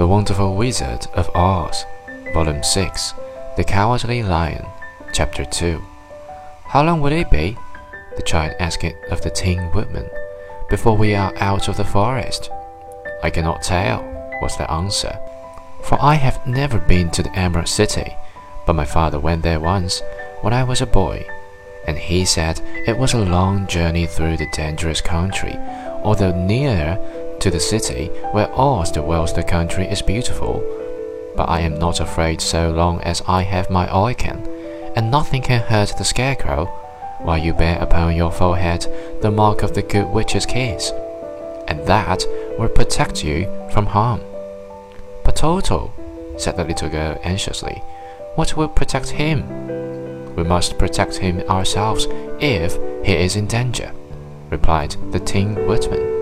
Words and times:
The 0.00 0.06
Wonderful 0.06 0.56
Wizard 0.56 1.06
of 1.12 1.28
Oz, 1.34 1.84
Volume 2.32 2.62
6, 2.62 3.12
The 3.58 3.64
Cowardly 3.64 4.22
Lion, 4.22 4.64
Chapter 5.12 5.44
2. 5.44 5.78
How 6.64 6.82
long 6.82 7.02
will 7.02 7.12
it 7.12 7.30
be? 7.30 7.58
The 8.16 8.22
child 8.22 8.54
asked 8.58 8.82
of 9.10 9.20
the 9.20 9.28
Tin 9.28 9.70
Woodman. 9.72 10.08
Before 10.70 10.96
we 10.96 11.14
are 11.14 11.36
out 11.36 11.68
of 11.68 11.76
the 11.76 11.84
forest. 11.84 12.48
I 13.22 13.28
cannot 13.28 13.62
tell, 13.62 14.02
was 14.40 14.56
the 14.56 14.70
answer. 14.70 15.20
For 15.82 15.98
I 16.00 16.14
have 16.14 16.46
never 16.46 16.78
been 16.78 17.10
to 17.10 17.22
the 17.22 17.38
Emerald 17.38 17.68
City, 17.68 18.16
but 18.64 18.72
my 18.72 18.86
father 18.86 19.20
went 19.20 19.42
there 19.42 19.60
once 19.60 20.00
when 20.42 20.52
I 20.52 20.64
was 20.64 20.80
a 20.80 20.86
boy, 20.86 21.26
and 21.86 21.98
he 21.98 22.24
said 22.24 22.60
it 22.86 22.96
was 22.96 23.14
a 23.14 23.24
long 23.24 23.66
journey 23.66 24.06
through 24.06 24.36
the 24.36 24.50
dangerous 24.52 25.00
country, 25.00 25.54
although 26.02 26.34
nearer 26.46 26.98
to 27.40 27.50
the 27.50 27.60
city 27.60 28.06
where 28.32 28.50
all 28.52 28.84
the 28.84 29.32
the 29.34 29.42
country 29.42 29.86
is 29.86 30.02
beautiful. 30.02 30.62
But 31.36 31.48
I 31.48 31.60
am 31.60 31.78
not 31.78 32.00
afraid 32.00 32.40
so 32.40 32.70
long 32.70 33.00
as 33.02 33.22
I 33.26 33.42
have 33.42 33.70
my 33.70 33.92
oil-can, 33.94 34.46
and 34.96 35.10
nothing 35.10 35.42
can 35.42 35.62
hurt 35.62 35.96
the 35.96 36.04
scarecrow, 36.04 36.66
while 37.22 37.38
you 37.38 37.52
bear 37.52 37.78
upon 37.80 38.16
your 38.16 38.32
forehead 38.32 38.86
the 39.22 39.30
mark 39.30 39.62
of 39.62 39.74
the 39.74 39.82
good 39.82 40.08
witch's 40.08 40.46
kiss, 40.46 40.90
and 41.68 41.86
that 41.86 42.24
will 42.58 42.68
protect 42.68 43.24
you 43.24 43.46
from 43.72 43.86
harm. 43.86 44.20
But 45.24 45.36
Toto, 45.36 45.92
said 46.38 46.56
the 46.56 46.64
little 46.64 46.88
girl 46.88 47.18
anxiously, 47.22 47.82
what 48.34 48.56
will 48.56 48.68
protect 48.68 49.10
him? 49.10 49.89
We 50.40 50.46
must 50.46 50.78
protect 50.78 51.18
him 51.18 51.40
ourselves 51.50 52.06
if 52.40 52.78
he 53.04 53.12
is 53.12 53.36
in 53.36 53.46
danger, 53.46 53.92
replied 54.48 54.96
the 55.12 55.20
Tin 55.20 55.54
Woodman. 55.66 56.19